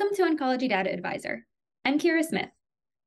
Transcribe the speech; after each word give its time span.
Welcome 0.00 0.16
to 0.16 0.34
Oncology 0.34 0.66
Data 0.66 0.90
Advisor. 0.90 1.46
I'm 1.84 1.98
Kira 1.98 2.24
Smith. 2.24 2.48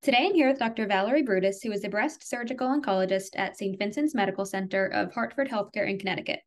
Today 0.04 0.28
I'm 0.28 0.36
here 0.36 0.48
with 0.48 0.60
Dr. 0.60 0.86
Valerie 0.86 1.24
Brutus, 1.24 1.60
who 1.64 1.72
is 1.72 1.84
a 1.84 1.90
breast 1.90 2.30
surgical 2.30 2.68
oncologist 2.68 3.30
at 3.34 3.58
St. 3.58 3.80
Vincent's 3.80 4.14
Medical 4.14 4.46
Center 4.46 4.86
of 4.86 5.12
Hartford 5.12 5.50
Healthcare 5.50 5.90
in 5.90 5.98
Connecticut. 5.98 6.42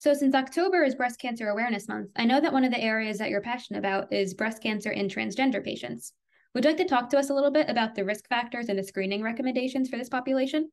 So, 0.00 0.12
since 0.12 0.34
October 0.34 0.82
is 0.82 0.96
Breast 0.96 1.20
Cancer 1.20 1.50
Awareness 1.50 1.86
Month, 1.86 2.10
I 2.16 2.24
know 2.24 2.40
that 2.40 2.52
one 2.52 2.64
of 2.64 2.72
the 2.72 2.82
areas 2.82 3.18
that 3.18 3.30
you're 3.30 3.40
passionate 3.40 3.78
about 3.78 4.12
is 4.12 4.34
breast 4.34 4.60
cancer 4.60 4.90
in 4.90 5.06
transgender 5.06 5.64
patients. 5.64 6.12
Would 6.54 6.64
you 6.64 6.70
like 6.70 6.78
to 6.78 6.84
talk 6.84 7.10
to 7.10 7.18
us 7.18 7.30
a 7.30 7.34
little 7.34 7.52
bit 7.52 7.70
about 7.70 7.94
the 7.94 8.04
risk 8.04 8.28
factors 8.28 8.68
and 8.68 8.76
the 8.76 8.82
screening 8.82 9.22
recommendations 9.22 9.88
for 9.88 9.98
this 9.98 10.08
population? 10.08 10.68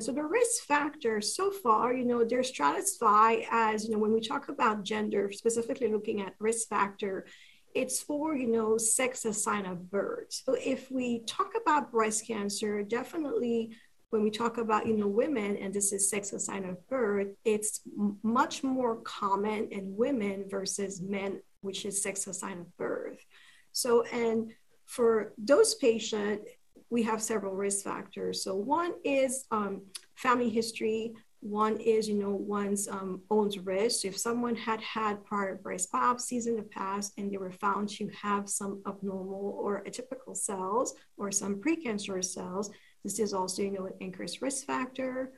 So 0.00 0.12
the 0.12 0.22
risk 0.22 0.62
factors 0.62 1.34
so 1.34 1.50
far, 1.50 1.92
you 1.92 2.04
know, 2.04 2.24
they're 2.24 2.44
stratified 2.44 3.42
as, 3.50 3.84
you 3.84 3.90
know, 3.90 3.98
when 3.98 4.12
we 4.12 4.20
talk 4.20 4.48
about 4.48 4.84
gender, 4.84 5.32
specifically 5.32 5.92
looking 5.92 6.20
at 6.20 6.34
risk 6.38 6.68
factor, 6.68 7.26
it's 7.74 8.00
for, 8.00 8.36
you 8.36 8.48
know, 8.48 8.78
sex 8.78 9.24
as 9.24 9.42
sign 9.42 9.66
of 9.66 9.90
birth. 9.90 10.26
So 10.30 10.56
if 10.58 10.90
we 10.90 11.20
talk 11.20 11.52
about 11.60 11.92
breast 11.92 12.26
cancer, 12.26 12.82
definitely 12.82 13.76
when 14.10 14.22
we 14.22 14.30
talk 14.30 14.58
about, 14.58 14.86
you 14.86 14.96
know, 14.96 15.06
women, 15.06 15.56
and 15.58 15.72
this 15.72 15.92
is 15.92 16.08
sex 16.08 16.32
as 16.32 16.46
sign 16.46 16.64
of 16.64 16.86
birth, 16.88 17.28
it's 17.44 17.82
much 18.22 18.62
more 18.62 18.96
common 19.02 19.68
in 19.70 19.94
women 19.96 20.46
versus 20.48 21.02
men, 21.02 21.40
which 21.60 21.84
is 21.84 22.02
sex 22.02 22.26
as 22.26 22.40
sign 22.40 22.58
of 22.60 22.76
birth. 22.78 23.24
So, 23.72 24.02
and 24.04 24.50
for 24.86 25.34
those 25.36 25.74
patients, 25.74 26.48
we 26.90 27.02
have 27.02 27.20
several 27.20 27.54
risk 27.54 27.84
factors. 27.84 28.42
So 28.42 28.54
one 28.54 28.94
is 29.04 29.44
um, 29.50 29.82
family 30.14 30.48
history. 30.48 31.12
One 31.40 31.76
is, 31.78 32.08
you 32.08 32.16
know, 32.16 32.30
one's 32.30 32.88
um, 32.88 33.22
own 33.30 33.50
risk. 33.62 34.04
If 34.04 34.18
someone 34.18 34.56
had 34.56 34.80
had 34.80 35.24
prior 35.24 35.54
breast 35.56 35.92
biopsies 35.92 36.46
in 36.46 36.56
the 36.56 36.62
past 36.62 37.12
and 37.16 37.30
they 37.30 37.36
were 37.36 37.52
found 37.52 37.88
to 37.90 38.08
have 38.22 38.48
some 38.48 38.82
abnormal 38.86 39.56
or 39.60 39.84
atypical 39.84 40.36
cells 40.36 40.94
or 41.16 41.30
some 41.30 41.60
precancerous 41.60 42.26
cells, 42.26 42.70
this 43.04 43.20
is 43.20 43.32
also, 43.32 43.62
you 43.62 43.70
know, 43.70 43.86
an 43.86 43.94
increased 44.00 44.42
risk 44.42 44.66
factor. 44.66 45.32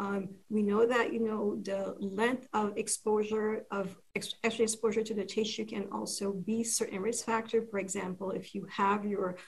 Um, 0.00 0.28
we 0.48 0.62
know 0.62 0.86
that 0.86 1.12
you 1.12 1.18
know 1.18 1.60
the 1.64 1.96
length 1.98 2.46
of 2.52 2.76
exposure 2.76 3.66
of 3.72 3.96
ex- 4.14 4.34
actually 4.44 4.64
exposure 4.64 5.02
to 5.02 5.14
the 5.14 5.24
tissue 5.24 5.64
can 5.64 5.88
also 5.90 6.32
be 6.32 6.62
certain 6.62 7.00
risk 7.00 7.26
factor. 7.26 7.62
For 7.68 7.80
example, 7.80 8.30
if 8.30 8.54
you 8.54 8.64
have 8.70 9.04
your 9.04 9.38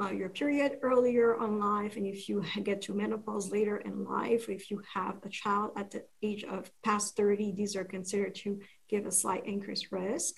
uh, 0.00 0.10
your 0.10 0.28
period 0.28 0.78
earlier 0.82 1.36
on 1.36 1.58
life, 1.58 1.96
and 1.96 2.06
if 2.06 2.28
you 2.28 2.44
get 2.62 2.82
to 2.82 2.94
menopause 2.94 3.50
later 3.50 3.78
in 3.78 4.04
life, 4.04 4.48
if 4.48 4.70
you 4.70 4.82
have 4.92 5.16
a 5.24 5.28
child 5.28 5.70
at 5.76 5.90
the 5.90 6.04
age 6.22 6.44
of 6.44 6.70
past 6.84 7.16
30, 7.16 7.52
these 7.52 7.76
are 7.76 7.84
considered 7.84 8.34
to 8.36 8.60
give 8.88 9.06
a 9.06 9.10
slight 9.10 9.46
increased 9.46 9.90
risk. 9.90 10.34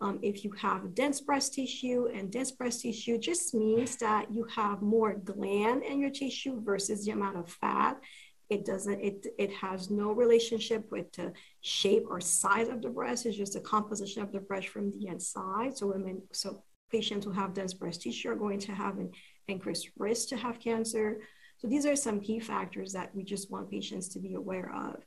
Um, 0.00 0.18
if 0.22 0.44
you 0.44 0.52
have 0.52 0.94
dense 0.94 1.20
breast 1.20 1.54
tissue, 1.54 2.08
and 2.14 2.30
dense 2.30 2.52
breast 2.52 2.82
tissue 2.82 3.18
just 3.18 3.54
means 3.54 3.96
that 3.96 4.32
you 4.32 4.44
have 4.54 4.80
more 4.80 5.14
gland 5.14 5.82
in 5.82 6.00
your 6.00 6.10
tissue 6.10 6.62
versus 6.62 7.04
the 7.04 7.12
amount 7.12 7.36
of 7.36 7.50
fat. 7.50 8.00
It 8.48 8.64
doesn't, 8.64 9.00
it, 9.00 9.26
it 9.38 9.52
has 9.52 9.90
no 9.90 10.12
relationship 10.12 10.90
with 10.90 11.12
the 11.12 11.32
shape 11.60 12.04
or 12.08 12.20
size 12.20 12.68
of 12.68 12.80
the 12.82 12.88
breast. 12.88 13.26
It's 13.26 13.36
just 13.36 13.52
the 13.52 13.60
composition 13.60 14.22
of 14.22 14.32
the 14.32 14.40
breast 14.40 14.68
from 14.68 14.90
the 14.90 15.06
inside. 15.08 15.76
So 15.76 15.88
women, 15.88 16.22
so 16.32 16.64
patients 16.90 17.24
who 17.24 17.32
have 17.32 17.54
dense 17.54 17.74
breast 17.74 18.02
tissue 18.02 18.30
are 18.30 18.36
going 18.36 18.58
to 18.60 18.72
have 18.72 18.98
an 18.98 19.10
increased 19.48 19.90
risk 19.98 20.28
to 20.28 20.36
have 20.36 20.60
cancer. 20.60 21.20
So 21.58 21.68
these 21.68 21.86
are 21.86 21.96
some 21.96 22.20
key 22.20 22.40
factors 22.40 22.92
that 22.92 23.14
we 23.14 23.22
just 23.22 23.50
want 23.50 23.70
patients 23.70 24.08
to 24.10 24.18
be 24.18 24.34
aware 24.34 24.72
of. 24.74 25.04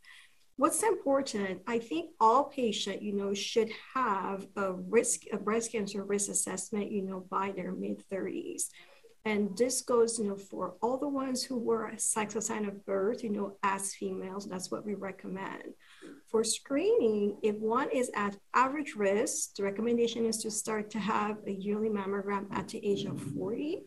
What's 0.55 0.83
important, 0.83 1.61
I 1.65 1.79
think 1.79 2.11
all 2.19 2.43
patient, 2.43 3.01
you 3.01 3.13
know, 3.13 3.33
should 3.33 3.71
have 3.95 4.45
a 4.55 4.73
risk, 4.73 5.21
a 5.31 5.37
breast 5.37 5.71
cancer 5.71 6.03
risk 6.03 6.29
assessment, 6.29 6.91
you 6.91 7.01
know, 7.01 7.25
by 7.29 7.53
their 7.55 7.71
mid 7.71 8.03
30s. 8.11 8.65
And 9.25 9.57
this 9.57 9.81
goes, 9.81 10.19
you 10.19 10.25
know, 10.25 10.35
for 10.35 10.75
all 10.81 10.97
the 10.97 11.07
ones 11.07 11.43
who 11.43 11.57
were 11.57 11.89
sex 11.95 12.35
assigned 12.35 12.67
of 12.67 12.85
birth, 12.85 13.23
you 13.23 13.29
know, 13.29 13.55
as 13.63 13.93
females, 13.95 14.47
that's 14.47 14.69
what 14.69 14.85
we 14.85 14.95
recommend. 14.95 15.63
For 16.29 16.43
screening, 16.43 17.37
if 17.41 17.55
one 17.55 17.89
is 17.91 18.11
at 18.15 18.35
average 18.53 18.95
risk, 18.95 19.55
the 19.55 19.63
recommendation 19.63 20.25
is 20.25 20.39
to 20.39 20.51
start 20.51 20.89
to 20.91 20.99
have 20.99 21.37
a 21.47 21.51
yearly 21.51 21.89
mammogram 21.89 22.47
at 22.51 22.67
the 22.67 22.85
age 22.85 23.05
of 23.05 23.21
40. 23.21 23.83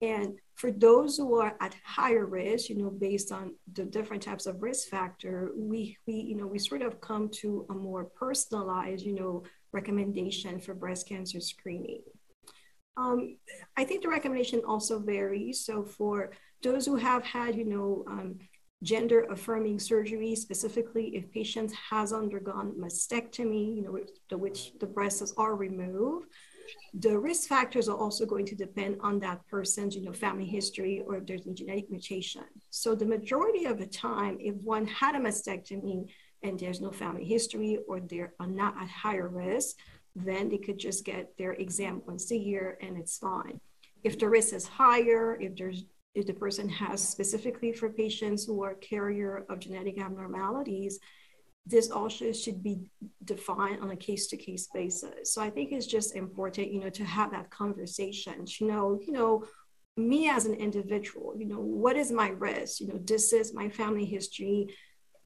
And 0.00 0.38
for 0.54 0.72
those 0.72 1.18
who 1.18 1.38
are 1.38 1.54
at 1.60 1.76
higher 1.84 2.24
risk, 2.24 2.70
you 2.70 2.76
know, 2.76 2.90
based 2.90 3.30
on 3.30 3.54
the 3.74 3.84
different 3.84 4.22
types 4.22 4.46
of 4.46 4.62
risk 4.62 4.88
factor, 4.88 5.52
we, 5.54 5.98
we, 6.06 6.14
you 6.14 6.36
know, 6.36 6.46
we 6.46 6.58
sort 6.58 6.82
of 6.82 7.00
come 7.00 7.28
to 7.40 7.66
a 7.68 7.74
more 7.74 8.04
personalized, 8.04 9.04
you 9.04 9.14
know, 9.14 9.44
recommendation 9.72 10.58
for 10.60 10.72
breast 10.72 11.06
cancer 11.06 11.40
screening. 11.40 12.02
Um, 12.96 13.36
I 13.76 13.84
think 13.84 14.02
the 14.02 14.08
recommendation 14.08 14.62
also 14.66 14.98
varies. 14.98 15.64
So 15.64 15.82
for 15.82 16.32
those 16.62 16.86
who 16.86 16.96
have 16.96 17.24
had, 17.24 17.56
you 17.56 17.64
know, 17.64 18.04
um, 18.06 18.38
gender 18.82 19.26
affirming 19.30 19.78
surgery, 19.78 20.34
specifically 20.34 21.16
if 21.16 21.30
patients 21.32 21.72
has 21.90 22.12
undergone 22.12 22.74
mastectomy, 22.78 23.76
you 23.76 23.82
know, 23.82 23.98
the, 24.28 24.36
which 24.36 24.72
the 24.80 24.86
breasts 24.86 25.32
are 25.36 25.54
removed, 25.54 26.26
the 26.94 27.18
risk 27.18 27.48
factors 27.48 27.88
are 27.88 27.96
also 27.96 28.26
going 28.26 28.44
to 28.46 28.54
depend 28.54 28.96
on 29.00 29.18
that 29.20 29.46
person's, 29.48 29.94
you 29.96 30.02
know, 30.02 30.12
family 30.12 30.44
history 30.44 31.02
or 31.06 31.16
if 31.16 31.26
there's 31.26 31.46
a 31.46 31.54
genetic 31.54 31.90
mutation. 31.90 32.44
So 32.70 32.94
the 32.94 33.06
majority 33.06 33.64
of 33.64 33.78
the 33.78 33.86
time, 33.86 34.36
if 34.40 34.54
one 34.56 34.86
had 34.86 35.14
a 35.14 35.18
mastectomy 35.18 36.06
and 36.42 36.58
there's 36.58 36.80
no 36.80 36.90
family 36.90 37.24
history 37.24 37.78
or 37.88 38.00
they 38.00 38.20
are 38.20 38.46
not 38.46 38.76
at 38.80 38.88
higher 38.88 39.28
risk, 39.28 39.76
then 40.14 40.48
they 40.48 40.58
could 40.58 40.78
just 40.78 41.04
get 41.04 41.36
their 41.38 41.52
exam 41.52 42.02
once 42.06 42.30
a 42.30 42.36
year 42.36 42.78
and 42.80 42.96
it's 42.96 43.18
fine. 43.18 43.60
If 44.04 44.18
the 44.18 44.28
risk 44.28 44.52
is 44.52 44.66
higher, 44.66 45.40
if 45.40 45.56
there's 45.56 45.84
if 46.14 46.26
the 46.26 46.34
person 46.34 46.68
has 46.68 47.06
specifically 47.06 47.72
for 47.72 47.88
patients 47.88 48.44
who 48.44 48.62
are 48.62 48.74
carrier 48.74 49.46
of 49.48 49.60
genetic 49.60 49.98
abnormalities, 49.98 50.98
this 51.64 51.90
also 51.90 52.32
should 52.32 52.62
be 52.62 52.90
defined 53.24 53.80
on 53.80 53.90
a 53.90 53.96
case-to-case 53.96 54.68
basis. 54.74 55.32
So 55.32 55.40
I 55.40 55.48
think 55.48 55.72
it's 55.72 55.86
just 55.86 56.16
important, 56.16 56.72
you 56.72 56.80
know, 56.80 56.90
to 56.90 57.04
have 57.04 57.30
that 57.30 57.50
conversation. 57.50 58.44
To 58.44 58.66
know, 58.66 59.00
you 59.00 59.12
know, 59.12 59.44
me 59.96 60.28
as 60.28 60.44
an 60.44 60.54
individual, 60.54 61.34
you 61.36 61.46
know, 61.46 61.60
what 61.60 61.96
is 61.96 62.10
my 62.10 62.30
risk? 62.30 62.80
You 62.80 62.88
know, 62.88 63.00
this 63.04 63.32
is 63.32 63.54
my 63.54 63.68
family 63.68 64.04
history 64.04 64.74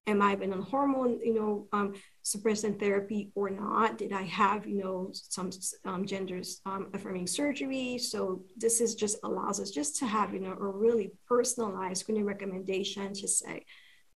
am 0.07 0.23
I 0.23 0.37
been 0.37 0.53
on 0.53 0.63
hormone, 0.63 1.19
you 1.23 1.35
know, 1.35 1.69
um, 1.73 1.95
suppressant 2.25 2.79
therapy 2.79 3.31
or 3.35 3.51
not? 3.51 3.99
Did 3.99 4.13
I 4.13 4.23
have, 4.23 4.67
you 4.67 4.79
know, 4.79 5.11
some 5.13 5.51
um, 5.85 6.07
genders 6.07 6.61
um, 6.65 6.89
affirming 6.95 7.27
surgery? 7.27 7.99
So 7.99 8.43
this 8.57 8.81
is 8.81 8.95
just 8.95 9.19
allows 9.25 9.61
us 9.61 9.71
just 9.71 9.97
to 9.99 10.07
have, 10.07 10.33
you 10.33 10.41
know, 10.41 10.53
a 10.53 10.69
really 10.69 11.13
personalized 11.29 12.01
screening 12.01 12.25
recommendation 12.25 13.13
to 13.15 13.29
say, 13.29 13.65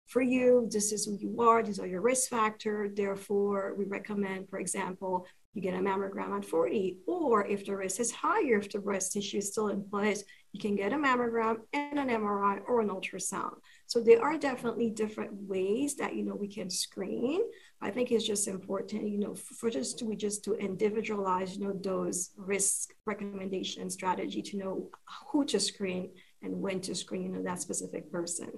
for 0.06 0.22
you, 0.22 0.68
this 0.70 0.90
is 0.90 1.04
who 1.04 1.16
you 1.20 1.40
are, 1.40 1.62
these 1.62 1.78
are 1.78 1.86
your 1.86 2.00
risk 2.00 2.30
factor. 2.30 2.88
Therefore, 2.92 3.74
we 3.78 3.84
recommend, 3.84 4.48
for 4.48 4.58
example, 4.58 5.26
you 5.54 5.62
get 5.62 5.74
a 5.74 5.78
mammogram 5.78 6.36
at 6.36 6.44
40, 6.44 6.98
or 7.06 7.46
if 7.46 7.64
the 7.64 7.76
risk 7.76 8.00
is 8.00 8.10
higher, 8.10 8.58
if 8.58 8.70
the 8.70 8.80
breast 8.80 9.12
tissue 9.12 9.38
is 9.38 9.48
still 9.48 9.68
in 9.68 9.88
place, 9.88 10.24
you 10.52 10.60
can 10.60 10.74
get 10.74 10.92
a 10.92 10.96
mammogram 10.96 11.58
and 11.72 11.98
an 11.98 12.08
MRI 12.08 12.60
or 12.66 12.80
an 12.80 12.88
ultrasound. 12.88 13.54
So 13.90 14.00
there 14.00 14.22
are 14.22 14.38
definitely 14.38 14.88
different 14.88 15.32
ways 15.32 15.96
that 15.96 16.14
you 16.14 16.22
know 16.22 16.36
we 16.36 16.46
can 16.46 16.70
screen. 16.70 17.40
I 17.82 17.90
think 17.90 18.12
it's 18.12 18.24
just 18.24 18.46
important, 18.46 19.08
you 19.08 19.18
know, 19.18 19.34
for 19.34 19.68
just 19.68 19.98
to 19.98 20.04
we 20.04 20.14
just 20.14 20.44
to 20.44 20.54
individualize, 20.54 21.56
you 21.56 21.64
know, 21.64 21.72
those 21.72 22.30
risk 22.36 22.90
recommendation 23.04 23.90
strategy 23.90 24.42
to 24.42 24.58
know 24.58 24.90
who 25.32 25.44
to 25.46 25.58
screen 25.58 26.10
and 26.40 26.60
when 26.62 26.80
to 26.82 26.94
screen, 26.94 27.22
you 27.24 27.28
know, 27.30 27.42
that 27.42 27.62
specific 27.62 28.12
person. 28.12 28.52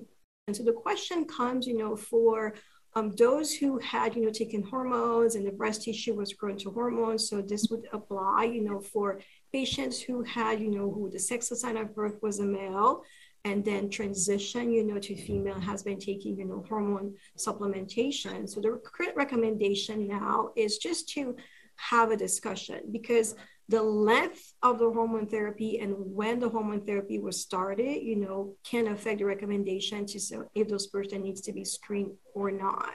And 0.49 0.55
so 0.55 0.65
the 0.65 0.75
question 0.75 1.25
comes, 1.25 1.67
you 1.67 1.79
know, 1.79 1.97
for 1.97 2.53
um, 2.95 3.13
those 3.17 3.55
who 3.55 3.79
had, 3.79 4.15
you 4.15 4.27
know, 4.27 4.31
taken 4.31 4.63
hormones 4.63 5.35
and 5.35 5.47
the 5.47 5.53
breast 5.53 5.83
tissue 5.83 6.15
was 6.15 6.35
grown 6.35 6.59
to 6.59 6.71
hormones. 6.73 7.31
So 7.31 7.41
this 7.41 7.69
would 7.71 7.87
apply, 7.95 8.51
you 8.53 8.63
know, 8.63 8.81
for 8.81 9.19
patients 9.51 9.99
who 9.99 10.23
had, 10.25 10.61
you 10.61 10.71
know, 10.71 10.93
who 10.93 11.09
the 11.11 11.19
sex 11.19 11.49
sign 11.59 11.79
of 11.79 11.95
birth 11.95 12.19
was 12.21 12.39
a 12.39 12.45
male 12.45 13.03
and 13.45 13.65
then 13.65 13.91
transition, 13.91 14.73
you 14.73 14.85
know, 14.85 14.99
to 14.99 15.17
female 15.17 15.59
has 15.59 15.83
been 15.83 15.99
taking, 15.99 16.39
you 16.39 16.45
know, 16.45 16.65
hormone 16.69 17.15
supplementation. 17.37 18.49
So 18.49 18.61
the 18.61 18.81
current 18.85 19.17
recommendation 19.17 20.07
now 20.07 20.51
is 20.57 20.79
just 20.79 21.09
to 21.11 21.37
have 21.77 22.11
a 22.11 22.17
discussion 22.17 22.81
because 22.93 23.35
the 23.69 23.83
length 23.83 24.55
of 24.63 24.79
the 24.79 24.91
hormone 24.91 25.27
therapy 25.27 25.81
and 25.81 25.95
when 25.97 26.39
the 26.39 26.49
hormone 26.49 26.85
therapy 26.85 27.19
was 27.19 27.41
started, 27.41 28.03
you 28.03 28.17
know, 28.17 28.55
can 28.65 28.89
affect 28.89 29.19
the 29.19 29.25
recommendation 29.25 30.05
to 30.07 30.21
so 30.21 30.45
if 30.55 30.69
those 30.69 30.89
person 30.89 31.23
needs 31.23 31.41
to 31.41 31.53
be 31.53 31.65
screened 31.65 32.13
or 32.35 32.51
not. 32.51 32.95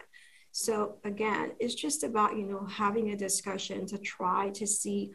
So 0.51 0.97
again, 1.03 1.51
it's 1.59 1.75
just 1.75 2.03
about, 2.03 2.37
you 2.37 2.45
know, 2.45 2.65
having 2.65 3.11
a 3.11 3.17
discussion 3.17 3.85
to 3.87 3.97
try 3.97 4.49
to 4.51 4.65
see, 4.65 5.11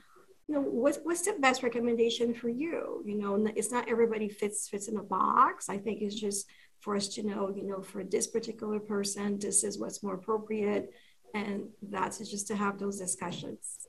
you 0.52 0.60
know, 0.60 0.68
what's 0.68 0.98
what's 1.02 1.22
the 1.22 1.32
best 1.40 1.62
recommendation 1.62 2.34
for 2.34 2.50
you? 2.50 3.02
You 3.06 3.14
know, 3.14 3.50
it's 3.56 3.72
not 3.72 3.88
everybody 3.88 4.28
fits 4.28 4.68
fits 4.68 4.86
in 4.86 4.98
a 4.98 5.02
box. 5.02 5.70
I 5.70 5.78
think 5.78 6.02
it's 6.02 6.14
just 6.14 6.46
for 6.80 6.94
us 6.94 7.08
to 7.14 7.22
know, 7.22 7.50
you 7.56 7.62
know, 7.62 7.80
for 7.80 8.04
this 8.04 8.26
particular 8.26 8.78
person, 8.78 9.38
this 9.38 9.64
is 9.64 9.78
what's 9.78 10.02
more 10.02 10.14
appropriate. 10.14 10.92
And 11.34 11.68
that's 11.80 12.18
just 12.18 12.48
to 12.48 12.56
have 12.56 12.78
those 12.78 12.98
discussions. 12.98 13.86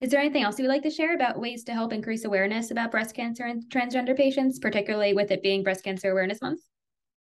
Is 0.00 0.10
there 0.10 0.20
anything 0.20 0.44
else 0.44 0.58
you 0.58 0.64
would 0.64 0.72
like 0.72 0.82
to 0.84 0.90
share 0.90 1.14
about 1.14 1.38
ways 1.38 1.62
to 1.64 1.74
help 1.74 1.92
increase 1.92 2.24
awareness 2.24 2.70
about 2.70 2.90
breast 2.90 3.14
cancer 3.14 3.44
and 3.44 3.62
transgender 3.68 4.16
patients, 4.16 4.58
particularly 4.58 5.12
with 5.12 5.30
it 5.30 5.42
being 5.42 5.62
Breast 5.62 5.84
Cancer 5.84 6.10
Awareness 6.10 6.40
Month? 6.40 6.60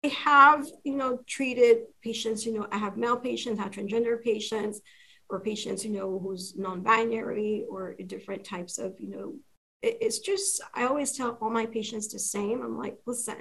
I 0.04 0.08
have, 0.08 0.68
you 0.84 0.94
know, 0.94 1.18
treated 1.26 1.78
patients, 2.00 2.46
you 2.46 2.52
know, 2.52 2.68
I 2.70 2.78
have 2.78 2.96
male 2.96 3.16
patients, 3.16 3.58
I 3.58 3.64
have 3.64 3.72
transgender 3.72 4.22
patients, 4.22 4.80
or 5.28 5.40
patients, 5.40 5.84
you 5.84 5.92
know, 5.92 6.18
who's 6.18 6.56
non-binary 6.56 7.64
or 7.68 7.94
different 8.06 8.44
types 8.44 8.78
of, 8.78 8.94
you 8.98 9.10
know, 9.10 9.34
it, 9.82 9.98
it's 10.00 10.20
just, 10.20 10.62
I 10.74 10.84
always 10.84 11.12
tell 11.12 11.38
all 11.40 11.50
my 11.50 11.66
patients 11.66 12.08
the 12.08 12.18
same. 12.18 12.62
I'm 12.62 12.78
like, 12.78 12.98
listen, 13.06 13.36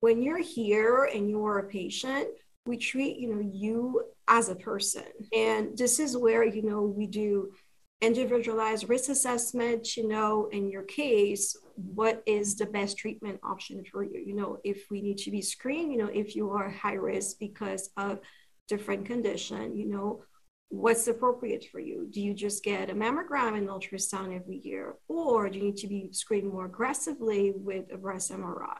when 0.00 0.22
you're 0.22 0.42
here 0.42 1.04
and 1.04 1.28
you're 1.28 1.58
a 1.58 1.68
patient, 1.68 2.28
we 2.66 2.76
treat, 2.76 3.18
you 3.18 3.34
know, 3.34 3.40
you 3.40 4.02
as 4.28 4.48
a 4.48 4.54
person. 4.54 5.04
And 5.34 5.76
this 5.76 5.98
is 5.98 6.16
where, 6.16 6.44
you 6.44 6.62
know, 6.62 6.82
we 6.82 7.06
do 7.06 7.52
individualized 8.00 8.88
risk 8.88 9.10
assessment, 9.10 9.96
you 9.96 10.06
know, 10.06 10.48
in 10.52 10.70
your 10.70 10.84
case, 10.84 11.56
what 11.74 12.22
is 12.26 12.56
the 12.56 12.66
best 12.66 12.96
treatment 12.96 13.40
option 13.42 13.82
for 13.90 14.04
you? 14.04 14.20
You 14.24 14.36
know, 14.36 14.58
if 14.62 14.86
we 14.90 15.00
need 15.02 15.18
to 15.18 15.30
be 15.30 15.42
screened, 15.42 15.90
you 15.90 15.98
know, 15.98 16.10
if 16.12 16.36
you 16.36 16.50
are 16.50 16.70
high 16.70 16.94
risk 16.94 17.38
because 17.40 17.90
of 17.96 18.20
different 18.68 19.06
condition, 19.06 19.76
you 19.76 19.88
know, 19.88 20.22
what's 20.70 21.08
appropriate 21.08 21.66
for 21.72 21.80
you? 21.80 22.06
Do 22.10 22.20
you 22.20 22.34
just 22.34 22.62
get 22.62 22.90
a 22.90 22.94
mammogram 22.94 23.56
and 23.56 23.68
ultrasound 23.68 24.34
every 24.34 24.58
year? 24.58 24.96
Or 25.08 25.48
do 25.48 25.58
you 25.58 25.64
need 25.64 25.76
to 25.78 25.86
be 25.86 26.10
screened 26.12 26.52
more 26.52 26.66
aggressively 26.66 27.52
with 27.54 27.86
a 27.92 27.96
breast 27.96 28.30
MRI? 28.30 28.76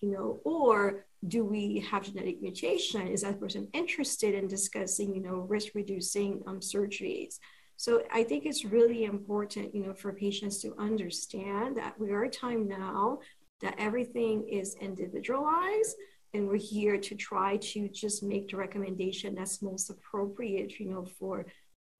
You 0.00 0.12
know, 0.12 0.40
or 0.44 1.06
do 1.26 1.44
we 1.44 1.80
have 1.90 2.04
genetic 2.04 2.42
mutation? 2.42 3.08
Is 3.08 3.22
that 3.22 3.40
person 3.40 3.68
interested 3.72 4.34
in 4.34 4.46
discussing, 4.46 5.14
you 5.14 5.22
know, 5.22 5.46
risk 5.48 5.74
reducing 5.74 6.42
um, 6.46 6.60
surgeries? 6.60 7.38
So 7.78 8.02
I 8.12 8.22
think 8.22 8.46
it's 8.46 8.64
really 8.64 9.04
important, 9.04 9.74
you 9.74 9.84
know, 9.84 9.94
for 9.94 10.12
patients 10.12 10.62
to 10.62 10.74
understand 10.78 11.76
that 11.76 11.98
we 11.98 12.10
are 12.10 12.24
a 12.24 12.30
time 12.30 12.68
now 12.68 13.18
that 13.62 13.74
everything 13.78 14.48
is 14.48 14.76
individualized 14.80 15.96
and 16.34 16.48
we're 16.48 16.56
here 16.56 16.98
to 16.98 17.14
try 17.14 17.56
to 17.58 17.88
just 17.88 18.22
make 18.22 18.48
the 18.48 18.56
recommendation 18.56 19.34
that's 19.34 19.62
most 19.62 19.90
appropriate, 19.90 20.78
you 20.78 20.90
know, 20.90 21.04
for 21.18 21.46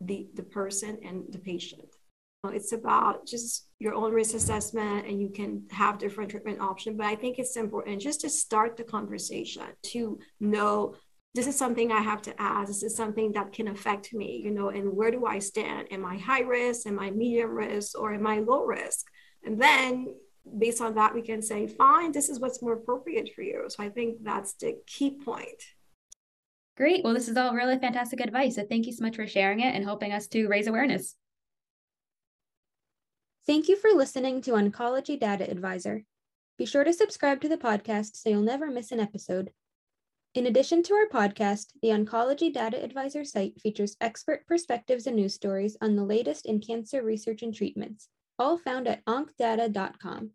the, 0.01 0.29
the 0.35 0.43
person 0.43 0.99
and 1.05 1.25
the 1.31 1.39
patient. 1.39 1.89
So 2.45 2.53
it's 2.53 2.73
about 2.73 3.27
just 3.27 3.69
your 3.79 3.95
own 3.95 4.13
risk 4.13 4.35
assessment 4.35 5.07
and 5.07 5.21
you 5.21 5.31
can 5.31 5.65
have 5.71 5.99
different 5.99 6.31
treatment 6.31 6.61
options. 6.61 6.97
But 6.97 7.07
I 7.07 7.17
think 7.17 7.39
it's 7.39 7.57
important 7.57 8.01
just 8.01 8.21
to 8.21 8.31
start 8.31 8.77
the 8.77 8.85
conversation 8.85 9.65
to 9.87 10.19
know 10.39 10.95
this 11.35 11.47
is 11.47 11.57
something 11.57 11.93
I 11.93 12.01
have 12.01 12.23
to 12.23 12.41
ask. 12.41 12.69
This 12.69 12.83
is 12.83 12.97
something 12.97 13.33
that 13.33 13.53
can 13.53 13.69
affect 13.69 14.15
me, 14.15 14.41
you 14.43 14.51
know, 14.51 14.71
and 14.71 14.97
where 14.97 15.11
do 15.11 15.27
I 15.27 15.39
stand? 15.39 15.89
Am 15.91 16.05
I 16.05 16.17
high 16.17 16.41
risk? 16.41 16.87
Am 16.87 16.99
I 16.99 17.11
medium 17.11 17.51
risk? 17.51 17.99
Or 17.99 18.15
am 18.15 18.27
I 18.27 18.39
low 18.39 18.65
risk? 18.65 19.07
And 19.45 19.61
then 19.61 20.15
based 20.59 20.81
on 20.81 20.95
that, 20.95 21.15
we 21.15 21.23
can 21.23 21.43
say, 21.43 21.67
fine, 21.67 22.13
this 22.13 22.29
is 22.29 22.41
what's 22.41 22.63
more 22.63 22.75
appropriate 22.75 23.31
for 23.35 23.43
you. 23.43 23.65
So 23.69 23.83
I 23.83 23.89
think 23.89 24.23
that's 24.23 24.55
the 24.55 24.79
key 24.87 25.19
point. 25.25 25.63
Great. 26.77 27.03
Well, 27.03 27.15
this 27.15 27.29
is 27.29 27.37
all 27.37 27.55
really 27.55 27.79
fantastic 27.79 28.21
advice. 28.21 28.57
So 28.57 28.65
thank 28.69 28.87
you 28.87 28.93
so 28.93 29.05
much 29.05 29.17
for 29.17 29.27
sharing 29.27 29.61
it 29.61 29.75
and 29.75 29.85
helping 29.85 30.13
us 30.13 30.27
to 30.29 30.47
raise 30.47 30.67
awareness. 30.67 31.15
Thank 33.47 33.69
you 33.69 33.77
for 33.77 33.91
listening 33.91 34.43
to 34.43 34.53
Oncology 34.53 35.19
Data 35.19 35.49
Advisor. 35.51 36.05
Be 36.59 36.67
sure 36.67 36.85
to 36.85 36.93
subscribe 36.93 37.41
to 37.43 37.49
the 37.49 37.57
podcast 37.57 38.17
so 38.17 38.29
you'll 38.29 38.43
never 38.43 38.71
miss 38.71 38.93
an 38.93 39.01
episode. 39.01 39.53
In 40.35 40.47
addition 40.47 40.83
to 40.83 40.95
our 40.95 41.07
podcast, 41.07 41.69
the 41.81 41.89
Oncology 41.89 42.53
Data 42.53 42.83
Advisor 42.83 43.25
site 43.25 43.59
features 43.61 43.97
expert 44.01 44.47
perspectives 44.47 45.07
and 45.07 45.17
news 45.17 45.33
stories 45.33 45.77
on 45.81 45.97
the 45.97 46.05
latest 46.05 46.45
in 46.45 46.61
cancer 46.61 47.03
research 47.03 47.43
and 47.43 47.55
treatments, 47.55 48.09
all 48.39 48.59
found 48.59 48.89
at 48.89 49.05
oncdata.com. 49.07 50.31